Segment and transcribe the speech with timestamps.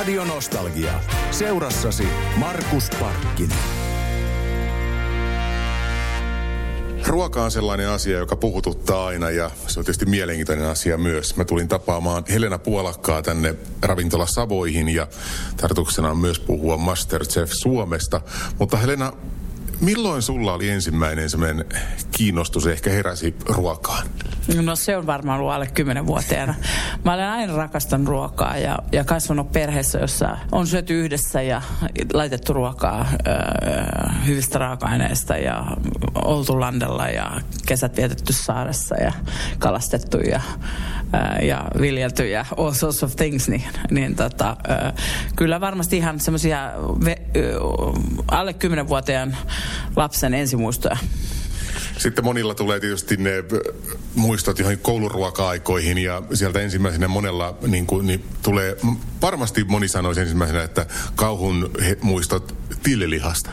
[0.00, 1.00] Radio Nostalgia.
[1.30, 3.58] Seurassasi Markus Parkkinen.
[7.06, 11.36] Ruoka on sellainen asia, joka puhututtaa aina ja se on tietysti mielenkiintoinen asia myös.
[11.36, 15.06] Mä tulin tapaamaan Helena Puolakkaa tänne ravintola Savoihin ja
[15.56, 18.20] tarkoituksena on myös puhua Masterchef Suomesta.
[18.58, 19.12] Mutta Helena,
[19.80, 21.64] milloin sulla oli ensimmäinen semmoinen
[22.10, 24.08] kiinnostus ehkä heräsi ruokaan?
[24.54, 26.54] No se on varmaan ollut alle 10-vuotiaana.
[27.04, 31.62] Mä olen aina rakastanut ruokaa ja, ja kasvanut perheessä, jossa on syöty yhdessä ja
[32.12, 33.30] laitettu ruokaa ö,
[34.26, 35.66] hyvistä raaka-aineista ja
[36.14, 39.12] oltu landella ja kesät vietetty saaressa ja
[39.58, 40.40] kalastettu ja,
[41.14, 43.48] ö, ja viljelty ja all sorts of things.
[43.48, 44.92] Niin, niin tota, ö,
[45.36, 46.70] kyllä varmasti ihan semmoisia
[48.30, 49.36] alle 10-vuotiaan
[49.96, 50.96] lapsen ensimuistoja.
[52.00, 53.44] Sitten monilla tulee tietysti ne
[54.14, 58.76] muistot johon kouluruoka-aikoihin ja sieltä ensimmäisenä monella niin kuin, niin tulee,
[59.22, 63.50] varmasti moni sanoisi ensimmäisenä, että kauhun he, muistot tillilihasta.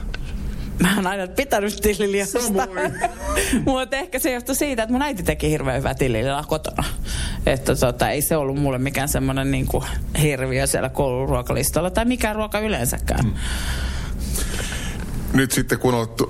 [0.79, 2.39] Mä oon aina pitänyt tillilihasta.
[3.65, 6.83] Mutta ehkä se johtuu siitä, että mun äiti teki hirveän hyvää tillilihaa kotona.
[7.45, 9.67] Että tota, ei se ollut mulle mikään semmoinen niin
[10.21, 13.25] hirviö siellä kouluruokalistalla tai mikään ruoka yleensäkään.
[13.25, 13.33] Mm.
[15.33, 16.21] Nyt sitten kun olet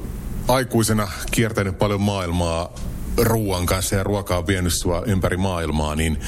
[0.48, 2.73] aikuisena kiertänyt paljon maailmaa
[3.17, 6.20] ruoan kanssa ja ruokaa on vienyt sua ympäri maailmaa, niin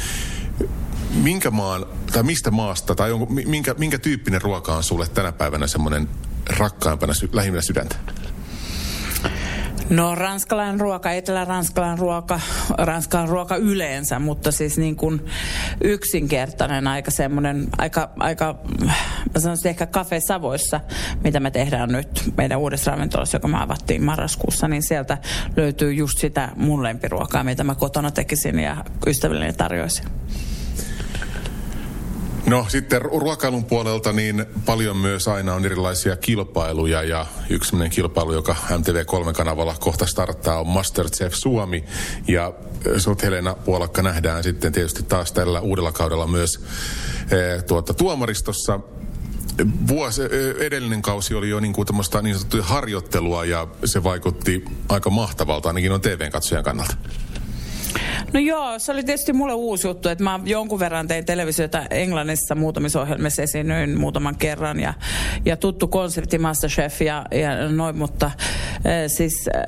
[1.14, 5.67] minkä maan, tai mistä maasta, tai onko, minkä, minkä tyyppinen ruoka on sulle tänä päivänä
[5.67, 6.09] semmoinen
[6.58, 7.95] rakkaimpana, lähimmillä sydäntä?
[9.90, 12.40] No ranskalainen ruoka, etelä-ranskalainen ruoka,
[12.78, 15.25] ranskalainen ruoka yleensä, mutta siis niin kuin
[15.84, 18.56] yksinkertainen aika semmoinen, aika, aika
[19.34, 20.79] mä sanoisin ehkä Cafe Savoissa,
[21.23, 25.17] mitä me tehdään nyt meidän uudessa ravintolassa, joka me avattiin marraskuussa, niin sieltä
[25.57, 30.06] löytyy just sitä mun lempiruokaa, mitä mä kotona tekisin ja ystävilleni tarjoisin.
[32.50, 38.56] No sitten ruokailun puolelta niin paljon myös aina on erilaisia kilpailuja ja yksi kilpailu, joka
[38.69, 41.84] MTV3-kanavalla kohta starttaa on Masterchef Suomi
[42.28, 42.53] ja
[42.97, 46.66] sut Helena Puolakka nähdään sitten tietysti taas tällä uudella kaudella myös
[47.31, 48.79] e, tuota, tuomaristossa
[49.88, 50.22] vuosi,
[50.59, 51.88] edellinen kausi oli jo niin kuin
[52.22, 56.96] niin sanottuja harjoittelua ja se vaikutti aika mahtavalta ainakin on TV-katsojan kannalta.
[58.34, 62.56] No joo, se oli tietysti mulle uusi juttu, että mä jonkun verran tein televisiota Englannissa
[62.56, 64.94] muutamissa ohjelmissa esiinnyin muutaman kerran ja,
[65.46, 68.34] ja tuttu konsepti Masterchef ja, ja noin, mutta äh,
[69.08, 69.64] siis äh,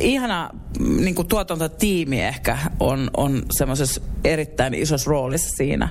[0.00, 5.88] ihana niin kuin tuotantotiimi ehkä on, on semmoisessa erittäin isossa roolissa siinä,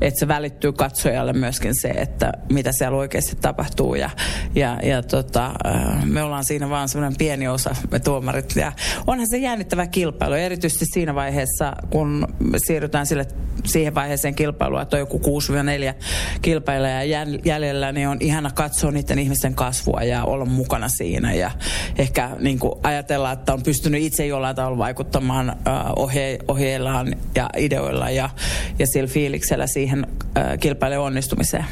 [0.00, 3.94] että se välittyy katsojalle myöskin se, että mitä siellä oikeasti tapahtuu.
[3.94, 4.10] Ja,
[4.54, 8.56] ja, ja tota, äh, me ollaan siinä vaan semmoinen pieni osa, me tuomarit.
[8.56, 8.72] Ja
[9.06, 13.26] onhan se jännittävä kilpailu, erityisesti siinä vaiheessa, kun siirrytään sille,
[13.64, 15.94] siihen vaiheeseen kilpailua, että on joku 6-4
[16.42, 17.04] kilpailijaa
[17.44, 21.34] jäljellä, niin on ihana katsoa niiden ihmisten kasvua ja olla mukana siinä.
[21.34, 21.50] Ja
[21.98, 27.50] ehkä niin kuin ajatella, että on pystynyt itse jollain tavalla vaikuttamaan uh, ohje, ohjeillaan ja
[27.56, 28.30] ideoilla ja,
[28.78, 31.64] ja sillä fiiliksellä siihen uh, kilpailun onnistumiseen.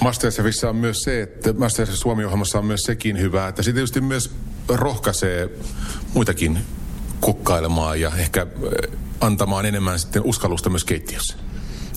[0.00, 4.30] Masterchefissa on myös se, että Masterchef Suomi-ohjelmassa on myös sekin hyvä, että se tietysti myös
[4.68, 5.48] rohkaisee
[6.14, 6.58] muitakin
[7.20, 8.46] kukkailemaan ja ehkä
[9.20, 11.36] antamaan enemmän sitten uskallusta myös keittiössä.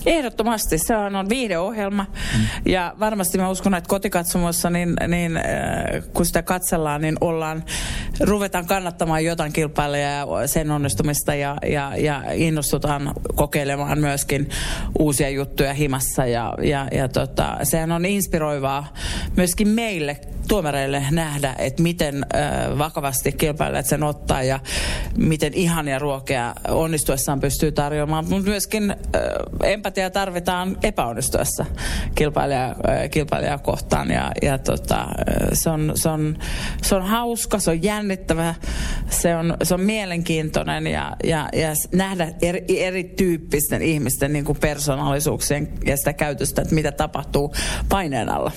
[0.06, 0.78] Ehdottomasti.
[0.78, 2.06] Se on viihdeohjelma.
[2.38, 2.46] Mm.
[2.66, 5.44] Ja varmasti mä uskon, että kotikatsomossa, niin, niin äh,
[6.14, 7.64] kun sitä katsellaan, niin ollaan,
[8.20, 14.50] ruvetaan kannattamaan jotain kilpailijaa ja sen onnistumista ja, ja, ja innostutaan kokeilemaan myöskin
[15.00, 16.26] uusia juttuja himassa.
[16.26, 18.94] Ja, ja, ja tota, sehän on inspiroivaa
[19.38, 24.60] myöskin meille tuomareille nähdä, että miten äh, vakavasti kilpailijat sen ottaa ja
[25.18, 28.98] miten ihania ruokea onnistuessaan pystyy tarjoamaan, mutta myöskin äh,
[29.64, 31.66] empatia tarvitaan epäonnistuessa
[32.16, 35.08] kilpailija, äh, kilpailijaa kohtaan ja, ja tota,
[35.54, 36.38] se, on, se, on,
[36.82, 38.56] se on hauska, se on jännittävä,
[39.10, 45.70] se on, se on mielenkiintoinen ja, ja, ja nähdä eri, erityyppisten ihmisten niin kuin persoonallisuuksien
[45.86, 47.54] ja sitä käytöstä, että mitä tapahtuu
[47.90, 48.52] paineen alla.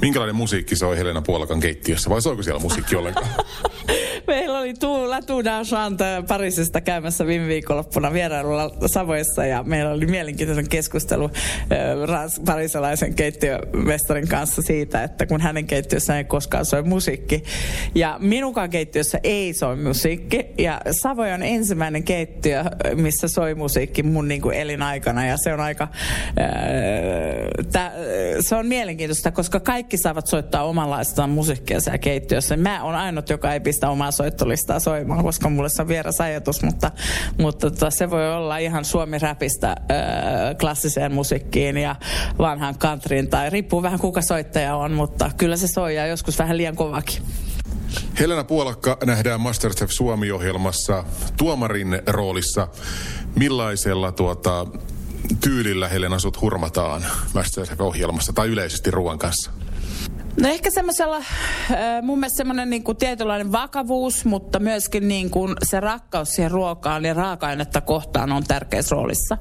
[0.00, 3.28] Minkälainen musiikki soi Helena Puolakan keittiössä vai soiko siellä musiikki ollenkaan?
[4.30, 10.68] meillä oli Tuula Tuna Chante Pariisista käymässä viime viikonloppuna vierailulla Savoissa ja meillä oli mielenkiintoinen
[10.68, 11.30] keskustelu äh,
[12.44, 17.42] parisalaisen keittiömestarin kanssa siitä, että kun hänen keittiössä ei koskaan soi musiikki.
[17.94, 20.46] Ja minunkaan keittiössä ei soi musiikki.
[20.58, 25.26] Ja Savoy on ensimmäinen keittiö, missä soi musiikki mun niin kuin elinaikana.
[25.26, 26.48] Ja se on aika, äh,
[27.72, 27.92] tä,
[28.40, 32.56] se on mielenkiintoista, koska kaikki saavat soittaa omanlaistaan musiikkia siellä keittiössä.
[32.56, 36.62] Mä oon ainut, joka ei pistä omaa soittolistaa soimaan, koska mulle se on vieras ajatus,
[36.62, 36.90] mutta,
[37.38, 39.76] mutta tota, se voi olla ihan suomi-räpistä äh,
[40.60, 41.96] klassiseen musiikkiin ja
[42.38, 46.56] vanhan countryin tai riippuu vähän kuka soittaja on, mutta kyllä se soi ja joskus vähän
[46.56, 47.22] liian kovakin.
[48.20, 51.04] Helena Puolakka nähdään Masterchef Suomi-ohjelmassa
[51.36, 52.68] tuomarin roolissa.
[53.36, 54.66] Millaisella tuota,
[55.40, 59.50] tyylillä Helena sut hurmataan Masterchef-ohjelmassa tai yleisesti ruoan kanssa?
[60.40, 61.22] No ehkä semmoisella,
[62.02, 67.04] mun mielestä semmoinen niin kuin tietynlainen vakavuus, mutta myöskin niin kuin se rakkaus siihen ruokaan
[67.04, 69.38] ja raaka-ainetta kohtaan on tärkeässä roolissa.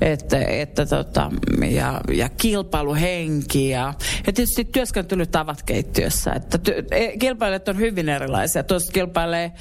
[0.00, 1.30] Että, että tota,
[1.70, 3.94] ja, ja kilpailuhenki ja,
[4.26, 6.32] ja tietysti työskentelytavat keittiössä.
[6.32, 8.62] Että ty, e, kilpailijat on hyvin erilaisia.
[8.62, 9.52] Tuossa kilpailee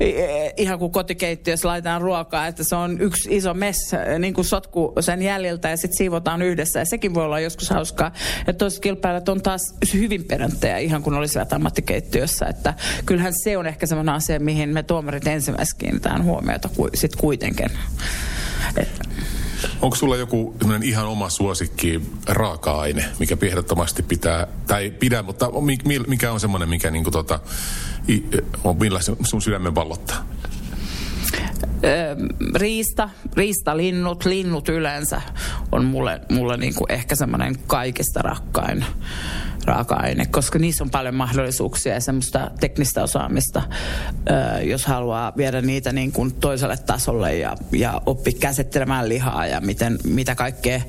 [0.00, 0.14] e,
[0.56, 5.22] ihan kuin kotikeittiössä laitetaan ruokaa, että se on yksi iso mess, niin kuin sotku sen
[5.22, 6.78] jäljiltä ja sitten siivotaan yhdessä.
[6.78, 8.12] Ja sekin voi olla joskus hauskaa.
[8.46, 9.62] Ja toiset kilpailijat on taas
[9.94, 12.46] hyvin peränttejä ihan kun olisivat ammattikeittiössä.
[12.46, 12.74] Että
[13.06, 17.70] kyllähän se on ehkä sellainen asia, mihin me tuomarit ensimmäiseksi kiinnitetään huomiota ku, sit kuitenkin.
[18.76, 19.04] Että.
[19.82, 25.50] Onko sulla joku ihan oma suosikki raaka-aine, mikä ehdottomasti pitää, tai pidä, mutta
[26.06, 27.40] mikä on semmoinen, mikä niinku tota,
[28.64, 30.24] on millä sun sydämen vallottaa?
[32.54, 35.22] riista, riistalinnut, linnut yleensä
[35.72, 38.84] on mulle, mulle niinku ehkä semmoinen kaikista rakkain
[39.64, 43.62] raaka-aine, koska niissä on paljon mahdollisuuksia ja semmoista teknistä osaamista,
[44.62, 49.98] jos haluaa viedä niitä niin kuin toiselle tasolle ja, ja oppi käsittelemään lihaa ja miten,
[50.04, 50.80] mitä kaikkea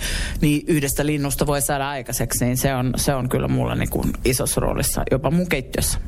[0.42, 4.14] niin yhdestä linnusta voi saada aikaiseksi, niin se on, se on kyllä mulla niin kuin
[4.26, 6.00] isossa roolissa, jopa mun keittiössä.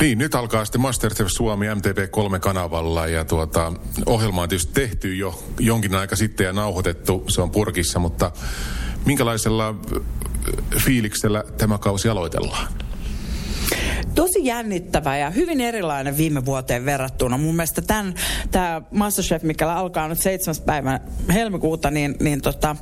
[0.00, 3.72] Niin, nyt alkaa sitten Masterchef Suomi MTV3-kanavalla ja tuota,
[4.06, 8.30] ohjelma on tietysti tehty jo jonkin aika sitten ja nauhoitettu, se on purkissa, mutta
[9.06, 9.74] minkälaisella
[10.78, 12.83] fiiliksellä tämä kausi aloitellaan?
[14.14, 17.38] Tosi jännittävä ja hyvin erilainen viime vuoteen verrattuna.
[17.38, 18.14] Mun mielestä tämän,
[18.50, 20.54] tämä Masterchef, mikä alkaa nyt 7.
[20.66, 21.00] päivän
[21.32, 22.76] helmikuuta, niin, niin tota,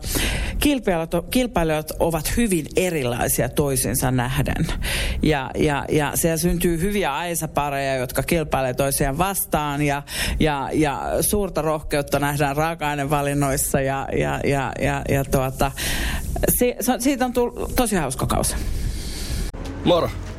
[0.59, 4.67] kilpailijat, kilpailijat ovat hyvin erilaisia toisinsa nähden.
[5.23, 10.03] Ja, ja, ja siellä syntyy hyviä aisapareja, jotka kilpailevat toisiaan vastaan ja,
[10.41, 15.73] ja, ja suurta rohkeutta nähdään raaka-ainevalinnoissa ja, ja, ja, ja, ja tuota,
[16.59, 18.57] si, siitä on tullut tosi hauska kausi.
[19.85, 20.11] Moro,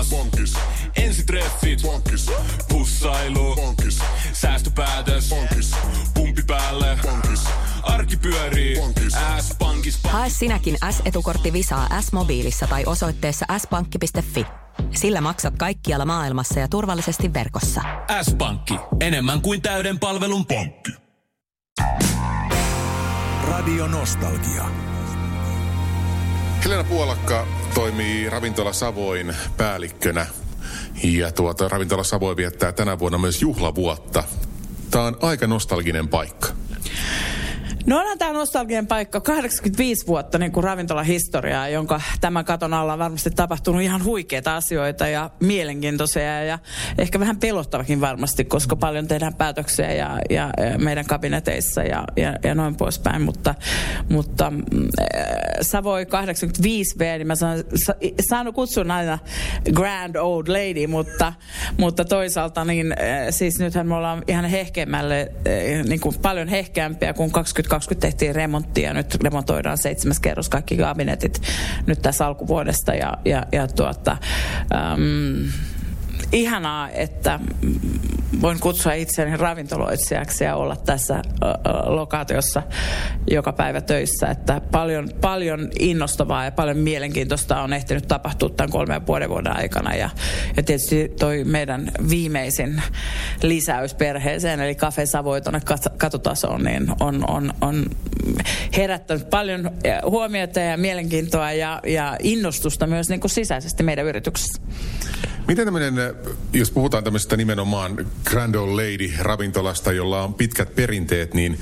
[0.00, 0.10] Laittautumas.
[0.10, 0.54] Bonkis.
[0.96, 1.82] Ensitreffit.
[1.82, 2.26] Bonkis.
[2.68, 3.56] Pussailu.
[3.56, 3.98] Bonkis.
[4.32, 5.28] Säästöpäätös.
[5.28, 5.70] Bonkis.
[6.14, 6.98] Pumpi päälle.
[7.02, 7.44] Bonkis.
[7.82, 8.76] Arki pyörii.
[8.80, 9.12] Bonkis.
[9.40, 9.98] S-pankis.
[10.08, 14.46] Hae sinäkin S-etukortti Visaa S-mobiilissa tai osoitteessa s-pankki.fi.
[14.90, 17.80] Sillä maksat kaikkialla maailmassa ja turvallisesti verkossa.
[18.22, 18.74] S-pankki.
[19.00, 20.92] Enemmän kuin täyden palvelun pankki.
[23.48, 24.89] Radio Nostalgia.
[26.64, 30.26] Helena Puolakka toimii Ravintola Savoin päällikkönä.
[31.04, 34.24] Ja tuota, Ravintola Savoin viettää tänä vuonna myös juhlavuotta.
[34.90, 36.48] Tämä on aika nostalginen paikka.
[37.90, 42.98] No onhan tämä nostalginen paikka, 85 vuotta niin kuin ravintolahistoriaa, jonka tämän katon alla on
[42.98, 46.58] varmasti tapahtunut ihan huikeita asioita ja mielenkiintoisia ja
[46.98, 52.36] ehkä vähän pelottavakin varmasti, koska paljon tehdään päätöksiä ja, ja, ja meidän kabineteissa ja, ja,
[52.44, 53.54] ja noin poispäin, mutta,
[54.08, 54.52] mutta
[55.14, 55.24] äh,
[55.60, 57.94] Savoi 85V, niin mä saan, sa,
[58.28, 59.18] saanut kutsun aina
[59.72, 61.32] Grand Old Lady, mutta,
[61.78, 67.14] mutta toisaalta niin äh, siis nythän me ollaan ihan hehkeämmälle, äh, niin kuin paljon hehkeämpiä
[67.14, 71.42] kuin 20 2020 tehtiin remonttia ja nyt remontoidaan seitsemäs kerros kaikki kabinetit
[71.86, 74.16] nyt tässä alkuvuodesta ja, ja, ja tuota,
[74.74, 75.52] äm,
[76.32, 77.40] ihanaa, että
[78.42, 81.22] voin kutsua itseäni ravintoloitsijaksi ja olla tässä
[81.86, 82.62] lokaatiossa
[83.30, 84.26] joka päivä töissä.
[84.26, 89.56] Että paljon, paljon innostavaa ja paljon mielenkiintoista on ehtinyt tapahtua tämän kolmen ja puolen vuoden
[89.56, 89.94] aikana.
[89.94, 90.10] Ja,
[90.56, 92.82] ja tietysti toi meidän viimeisin
[93.42, 95.60] lisäys perheeseen, eli Cafe Savoi tuonne
[95.98, 97.86] katotasoon, niin on, on, on
[98.76, 99.70] herättänyt paljon
[100.04, 104.62] huomiota ja mielenkiintoa ja, ja innostusta myös niin kuin sisäisesti meidän yrityksessä.
[105.48, 105.94] Miten tämmöinen,
[106.52, 111.58] jos puhutaan tämmöisestä nimenomaan Grand Old Lady ravintolasta, jolla on pitkät perinteet, niin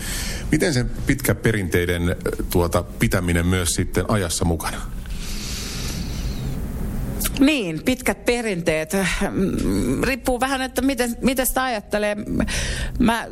[0.52, 2.16] miten sen pitkät perinteiden
[2.50, 4.80] tuota, pitäminen myös sitten ajassa mukana?
[7.40, 8.92] Niin, pitkät perinteet.
[9.30, 12.16] Mm, riippuu vähän, että miten, miten sitä ajattelee.
[12.99, 13.26] Mä,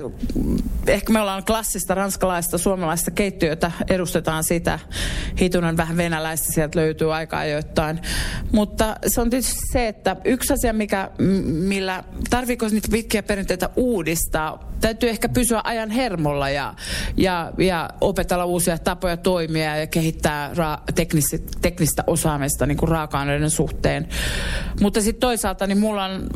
[0.89, 4.79] ehkä me ollaan klassista ranskalaista, suomalaista keittiötä, edustetaan sitä.
[5.41, 8.01] Hitunen vähän venäläistä sieltä löytyy aika ajoittain.
[8.53, 11.11] Mutta se on tietysti se, että yksi asia, mikä,
[11.45, 16.75] millä tarviiko niitä pitkiä perinteitä uudistaa, täytyy ehkä pysyä ajan hermolla ja,
[17.17, 23.51] ja, ja opetella uusia tapoja toimia ja kehittää ra- teknistä, teknistä osaamista niin kuin raaka-aineiden
[23.51, 24.09] suhteen.
[24.81, 26.27] Mutta sitten toisaalta niin mulla on,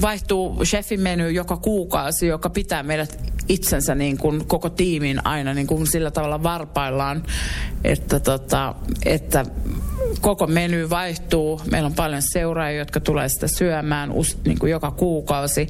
[0.00, 5.66] vaihtuu chefin menu joka kuukausi, joka pitää meidät itsensä niin kuin koko tiimin aina niin
[5.66, 7.22] kuin sillä tavalla varpaillaan,
[7.84, 8.74] että, tota,
[9.04, 9.44] että
[10.20, 11.60] koko meny vaihtuu.
[11.70, 14.12] Meillä on paljon seuraajia, jotka tulee sitä syömään
[14.44, 15.68] niin kuin joka kuukausi.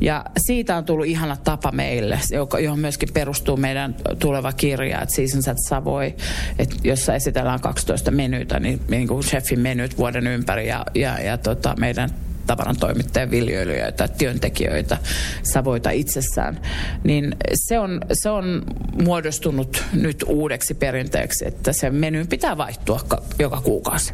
[0.00, 2.18] Ja siitä on tullut ihana tapa meille,
[2.62, 6.12] johon myöskin perustuu meidän tuleva kirja, että Seasons at Savoy,
[6.58, 11.38] että jossa esitellään 12 menytä, niin, niin kuin chefin menyt vuoden ympäri ja, ja, ja
[11.38, 12.10] tota, meidän
[12.46, 14.98] tavarantoimittajia, viljelijöitä, työntekijöitä,
[15.42, 16.60] savoita itsessään,
[17.04, 18.62] niin se on, se on
[19.02, 23.00] muodostunut nyt uudeksi perinteeksi, että se meny pitää vaihtua
[23.38, 24.12] joka kuukausi.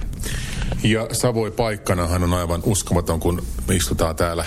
[0.82, 4.44] Ja Savoi paikkanahan on aivan uskomaton, kun me istutaan täällä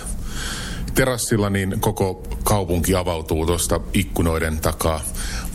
[0.95, 5.01] terassilla, niin koko kaupunki avautuu tuosta ikkunoiden takaa.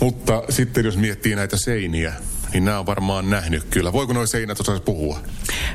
[0.01, 2.13] Mutta sitten jos miettii näitä seiniä,
[2.53, 3.93] niin nämä on varmaan nähnyt kyllä.
[3.93, 5.19] Voiko nuo seinät osaisi puhua?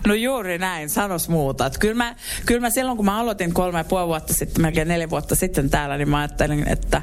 [0.07, 1.71] No juuri näin, sanos muuta.
[1.79, 5.09] Kyllä, mä, kyllä mä silloin, kun mä aloitin kolme ja puoli vuotta sitten, melkein neljä
[5.09, 7.01] vuotta sitten täällä, niin mä ajattelin, että,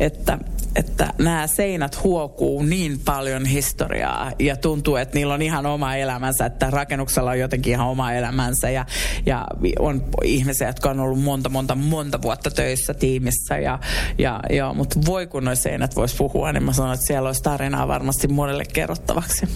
[0.00, 0.38] että,
[0.76, 6.46] että nämä seinät huokuu niin paljon historiaa ja tuntuu, että niillä on ihan oma elämänsä,
[6.46, 8.86] että rakennuksella on jotenkin ihan oma elämänsä ja,
[9.26, 9.46] ja
[9.78, 13.78] on ihmisiä, jotka on ollut monta, monta, monta vuotta töissä tiimissä ja,
[14.18, 17.42] ja, ja mutta voi kun nuo seinät vois puhua, niin mä sanon, että siellä olisi
[17.42, 19.48] tarinaa varmasti monelle kerrottavaksi.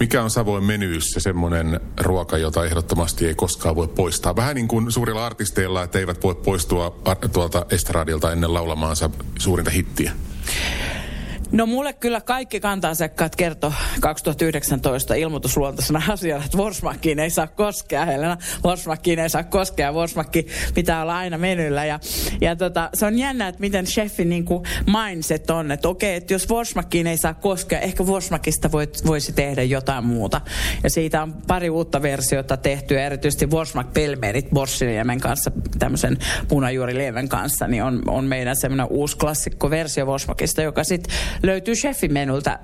[0.00, 4.36] Mikä on Savoin menyyssä semmoinen ruoka, jota ehdottomasti ei koskaan voi poistaa?
[4.36, 7.00] Vähän niin kuin suurilla artisteilla, että eivät voi poistua
[7.32, 10.12] tuolta estradilta ennen laulamaansa suurinta hittiä.
[11.54, 18.36] No mulle kyllä kaikki kantasekkaat kertoo 2019 ilmoitusluontoisena asiana, että Vorsmakkiin ei saa koskea, Helena.
[18.64, 21.84] Vorsmakkiin ei saa koskea, Vorsmakki pitää olla aina menyllä.
[21.84, 22.00] Ja,
[22.40, 26.34] ja tota, se on jännä, että miten chefin niin kuin mindset on, että okei, että
[26.34, 30.40] jos Vorsmakkiin ei saa koskea, ehkä Vorsmakista voit, voisi tehdä jotain muuta.
[30.82, 36.18] Ja siitä on pari uutta versiota tehty, erityisesti Vorsmak Pelmerit Borsiniemen kanssa, tämmöisen
[36.48, 41.14] punajuurilieven kanssa, niin on, on meidän semmoinen uusi klassikko versio Vorsmakista, joka sitten
[41.46, 42.58] löytyy chefin menulta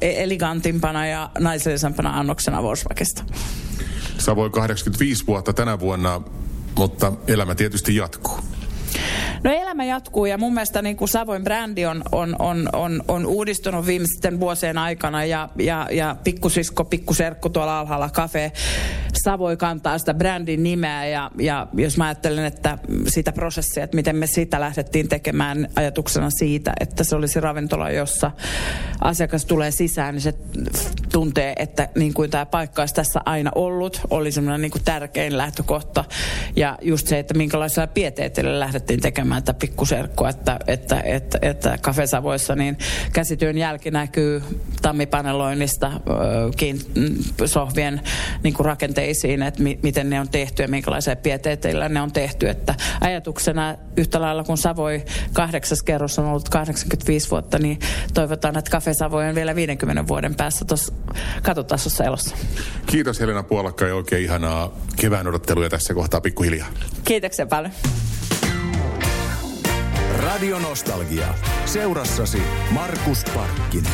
[0.00, 3.24] elegantimpana ja naisellisempana annoksena Volkswagenista.
[4.18, 6.20] Savoi 85 vuotta tänä vuonna,
[6.76, 8.38] mutta elämä tietysti jatkuu.
[9.46, 13.26] No elämä jatkuu ja mun mielestä niin kuin Savoin brändi on, on, on, on, on
[13.26, 18.52] uudistunut viimeisten vuosien aikana ja, ja, ja pikkusisko, pikkuserkku tuolla alhaalla kafe
[19.24, 24.16] Savoi kantaa sitä brändin nimeä ja, ja jos mä ajattelen, että sitä prosessia, että miten
[24.16, 28.30] me sitä lähdettiin tekemään ajatuksena siitä, että se olisi ravintola, jossa
[29.00, 30.34] asiakas tulee sisään, niin se
[31.16, 35.38] tuntee, että niin kuin tämä paikka olisi tässä aina ollut, oli semmoinen niin kuin tärkein
[35.38, 36.04] lähtökohta
[36.56, 42.54] ja just se, että minkälaisella pieteetillä lähdettiin tekemään tätä pikkuserkkua, että, että, että, että kafesavoissa
[42.54, 42.78] niin
[43.12, 44.42] käsityön jälki näkyy
[44.82, 45.92] tammipaneloinnista
[47.46, 48.00] sohvien
[48.42, 52.48] niin kuin rakenteisiin, että mi, miten ne on tehty ja minkälaisia pieteetillä ne on tehty.
[52.48, 57.78] Että ajatuksena yhtä lailla kun Savoi kahdeksas kerros on ollut 85 vuotta, niin
[58.14, 58.80] toivotaan, että
[59.28, 60.92] on vielä 50 vuoden päässä tuossa
[61.42, 62.36] katotasossa elossa.
[62.86, 66.68] Kiitos Helena Puolakka ja oikein ihanaa kevään odotteluja tässä kohtaa pikkuhiljaa.
[67.04, 67.72] Kiitoksia paljon.
[70.22, 71.34] Radio Nostalgia.
[71.64, 73.92] Seurassasi Markus Parkkinen.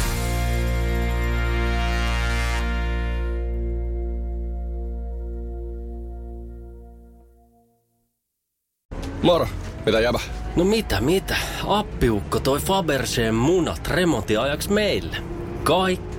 [9.23, 9.49] Moro,
[9.87, 10.19] mitä jäbä?
[10.57, 11.37] No mitä, mitä?
[11.67, 15.17] Appiukko toi Faberseen munat remontiajaksi meille.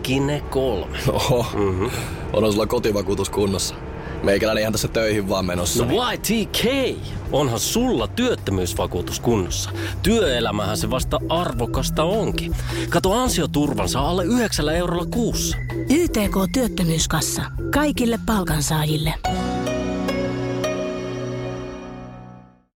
[0.03, 0.98] Kaikki ne kolme.
[1.07, 1.89] Oho, mm-hmm.
[2.33, 3.75] on sulla kotivakuutus kunnossa.
[4.24, 5.86] Meikäläinen ihan tässä töihin vaan menossa.
[5.86, 6.65] No YTK,
[7.31, 9.69] onhan sulla työttömyysvakuutus kunnossa.
[10.01, 12.55] Työelämähän se vasta arvokasta onkin.
[12.89, 15.57] Kato ansioturvansa alle 9 eurolla kuussa.
[15.89, 17.41] YTK Työttömyyskassa.
[17.74, 19.13] Kaikille palkansaajille.